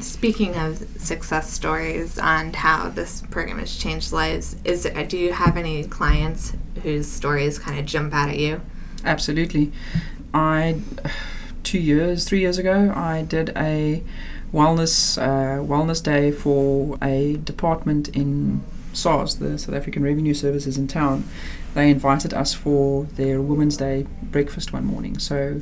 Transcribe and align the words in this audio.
speaking 0.00 0.56
of 0.56 0.78
success 1.00 1.52
stories 1.52 2.18
and 2.18 2.54
how 2.54 2.88
this 2.88 3.22
program 3.30 3.58
has 3.58 3.76
changed 3.76 4.12
lives, 4.12 4.56
is 4.64 4.88
do 5.08 5.18
you 5.18 5.32
have 5.32 5.56
any 5.56 5.84
clients 5.84 6.52
whose 6.82 7.06
stories 7.06 7.58
kind 7.58 7.78
of 7.78 7.86
jump 7.86 8.14
out 8.14 8.28
at 8.28 8.38
you? 8.38 8.60
Absolutely. 9.04 9.72
I 10.34 10.80
two 11.62 11.78
years, 11.78 12.24
three 12.24 12.40
years 12.40 12.58
ago, 12.58 12.92
I 12.94 13.22
did 13.22 13.50
a 13.56 14.02
wellness 14.52 15.20
uh, 15.20 15.62
wellness 15.62 16.02
day 16.02 16.30
for 16.30 16.98
a 17.02 17.36
department 17.36 18.08
in 18.08 18.62
SARS, 18.92 19.36
the 19.36 19.58
South 19.58 19.74
African 19.74 20.02
Revenue 20.02 20.34
Services 20.34 20.78
in 20.78 20.88
town. 20.88 21.28
They 21.74 21.90
invited 21.90 22.32
us 22.32 22.54
for 22.54 23.04
their 23.04 23.40
Women's 23.40 23.76
Day 23.76 24.06
breakfast 24.22 24.72
one 24.72 24.84
morning. 24.84 25.18
So 25.18 25.60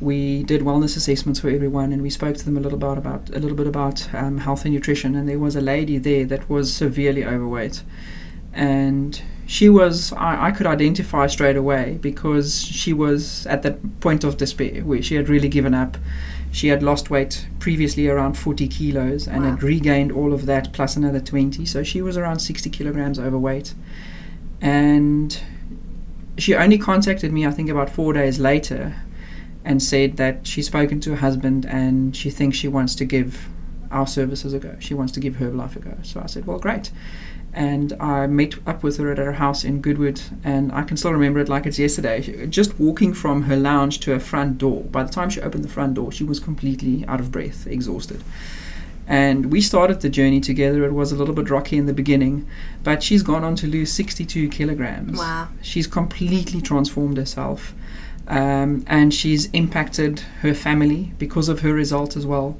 we 0.00 0.42
did 0.42 0.62
wellness 0.62 0.96
assessments 0.96 1.40
for 1.40 1.48
everyone, 1.48 1.92
and 1.92 2.02
we 2.02 2.10
spoke 2.10 2.36
to 2.36 2.44
them 2.44 2.56
a 2.56 2.60
little 2.60 2.78
bit 2.78 2.98
about 2.98 3.30
a 3.30 3.38
little 3.38 3.56
bit 3.56 3.66
about 3.66 4.12
um, 4.14 4.38
health 4.38 4.64
and 4.64 4.74
nutrition. 4.74 5.14
And 5.14 5.28
there 5.28 5.38
was 5.38 5.56
a 5.56 5.60
lady 5.60 5.98
there 5.98 6.24
that 6.26 6.48
was 6.50 6.74
severely 6.74 7.24
overweight, 7.24 7.82
and 8.52 9.22
she 9.46 9.68
was 9.68 10.12
I, 10.14 10.46
I 10.46 10.50
could 10.50 10.66
identify 10.66 11.26
straight 11.26 11.56
away 11.56 11.98
because 12.00 12.62
she 12.64 12.92
was 12.92 13.46
at 13.46 13.62
that 13.62 14.00
point 14.00 14.24
of 14.24 14.36
despair 14.36 14.82
where 14.82 15.02
she 15.02 15.14
had 15.14 15.28
really 15.28 15.48
given 15.48 15.74
up. 15.74 15.96
She 16.50 16.68
had 16.68 16.84
lost 16.84 17.10
weight 17.10 17.48
previously 17.58 18.06
around 18.06 18.34
40 18.34 18.68
kilos 18.68 19.26
and 19.26 19.42
wow. 19.42 19.50
had 19.50 19.62
regained 19.62 20.12
all 20.12 20.32
of 20.32 20.46
that 20.46 20.72
plus 20.72 20.94
another 20.94 21.18
20. 21.18 21.66
So 21.66 21.82
she 21.82 22.00
was 22.00 22.16
around 22.16 22.38
60 22.38 22.70
kilograms 22.70 23.18
overweight. 23.18 23.74
And 24.60 25.36
she 26.38 26.54
only 26.54 26.78
contacted 26.78 27.32
me, 27.32 27.44
I 27.44 27.50
think, 27.50 27.70
about 27.70 27.90
four 27.90 28.12
days 28.12 28.38
later 28.38 28.94
and 29.64 29.82
said 29.82 30.16
that 30.18 30.46
she's 30.46 30.66
spoken 30.66 31.00
to 31.00 31.10
her 31.10 31.16
husband 31.16 31.64
and 31.66 32.14
she 32.14 32.30
thinks 32.30 32.56
she 32.56 32.68
wants 32.68 32.94
to 32.96 33.04
give 33.04 33.48
our 33.90 34.06
services 34.06 34.52
a 34.52 34.58
go. 34.58 34.76
She 34.78 34.94
wants 34.94 35.12
to 35.12 35.20
give 35.20 35.36
her 35.36 35.50
life 35.50 35.76
a 35.76 35.78
go. 35.78 35.96
So 36.02 36.20
I 36.20 36.26
said, 36.26 36.46
well, 36.46 36.58
great. 36.58 36.90
And 37.52 37.92
I 38.00 38.26
met 38.26 38.54
up 38.66 38.82
with 38.82 38.96
her 38.96 39.12
at 39.12 39.18
her 39.18 39.34
house 39.34 39.62
in 39.62 39.80
Goodwood, 39.80 40.20
and 40.42 40.72
I 40.72 40.82
can 40.82 40.96
still 40.96 41.12
remember 41.12 41.38
it 41.38 41.48
like 41.48 41.66
it's 41.66 41.78
yesterday. 41.78 42.46
Just 42.48 42.80
walking 42.80 43.14
from 43.14 43.42
her 43.42 43.56
lounge 43.56 44.00
to 44.00 44.10
her 44.10 44.18
front 44.18 44.58
door, 44.58 44.82
by 44.82 45.04
the 45.04 45.12
time 45.12 45.30
she 45.30 45.40
opened 45.40 45.62
the 45.62 45.68
front 45.68 45.94
door, 45.94 46.10
she 46.10 46.24
was 46.24 46.40
completely 46.40 47.04
out 47.06 47.20
of 47.20 47.30
breath, 47.30 47.68
exhausted. 47.68 48.24
And 49.06 49.52
we 49.52 49.60
started 49.60 50.00
the 50.00 50.08
journey 50.08 50.40
together. 50.40 50.84
It 50.84 50.92
was 50.92 51.12
a 51.12 51.16
little 51.16 51.34
bit 51.34 51.50
rocky 51.50 51.76
in 51.76 51.86
the 51.86 51.92
beginning, 51.92 52.46
but 52.82 53.02
she's 53.02 53.22
gone 53.22 53.44
on 53.44 53.54
to 53.56 53.66
lose 53.66 53.92
62 53.92 54.48
kilograms. 54.48 55.18
Wow. 55.18 55.48
She's 55.60 55.86
completely 55.86 56.60
transformed 56.62 57.16
herself. 57.16 57.74
Um, 58.26 58.84
and 58.86 59.12
she's 59.12 59.46
impacted 59.50 60.20
her 60.40 60.54
family 60.54 61.12
because 61.18 61.50
of 61.50 61.60
her 61.60 61.74
result 61.74 62.16
as 62.16 62.24
well. 62.26 62.56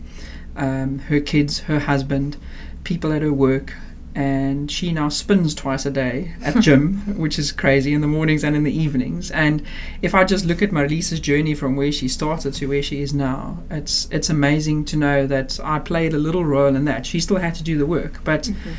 Um, 0.56 0.98
her 1.00 1.20
kids, 1.20 1.60
her 1.60 1.80
husband, 1.80 2.36
people 2.84 3.12
at 3.12 3.22
her 3.22 3.32
work, 3.32 3.74
and 4.14 4.70
she 4.70 4.92
now 4.92 5.08
spins 5.08 5.54
twice 5.54 5.84
a 5.84 5.90
day 5.90 6.34
at 6.42 6.60
gym, 6.60 6.98
which 7.18 7.38
is 7.38 7.50
crazy 7.50 7.92
in 7.92 8.00
the 8.00 8.06
mornings 8.06 8.44
and 8.44 8.54
in 8.54 8.62
the 8.62 8.72
evenings. 8.72 9.30
And 9.32 9.62
if 10.02 10.14
I 10.14 10.24
just 10.24 10.44
look 10.44 10.62
at 10.62 10.70
Marlise's 10.70 11.18
journey 11.18 11.54
from 11.54 11.74
where 11.74 11.90
she 11.90 12.06
started 12.06 12.54
to 12.54 12.66
where 12.66 12.82
she 12.82 13.00
is 13.00 13.12
now, 13.12 13.62
it's 13.70 14.08
it's 14.10 14.30
amazing 14.30 14.84
to 14.86 14.96
know 14.96 15.26
that 15.26 15.58
I 15.62 15.80
played 15.80 16.14
a 16.14 16.18
little 16.18 16.44
role 16.44 16.76
in 16.76 16.84
that. 16.84 17.06
She 17.06 17.18
still 17.18 17.38
had 17.38 17.54
to 17.56 17.64
do 17.64 17.76
the 17.76 17.86
work, 17.86 18.22
but 18.22 18.44
mm-hmm. 18.44 18.72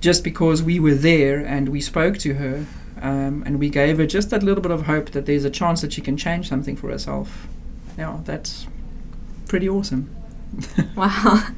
just 0.00 0.22
because 0.22 0.62
we 0.62 0.78
were 0.78 0.94
there 0.94 1.40
and 1.40 1.70
we 1.70 1.80
spoke 1.80 2.18
to 2.18 2.34
her 2.34 2.66
um, 3.00 3.42
and 3.44 3.58
we 3.58 3.68
gave 3.68 3.98
her 3.98 4.06
just 4.06 4.30
that 4.30 4.42
little 4.42 4.62
bit 4.62 4.72
of 4.72 4.82
hope 4.82 5.10
that 5.10 5.26
there's 5.26 5.44
a 5.44 5.50
chance 5.50 5.80
that 5.80 5.92
she 5.92 6.00
can 6.00 6.16
change 6.16 6.48
something 6.48 6.76
for 6.76 6.90
herself, 6.90 7.48
yeah, 7.98 8.20
that's 8.24 8.66
pretty 9.48 9.68
awesome. 9.68 10.14
wow. 10.96 11.48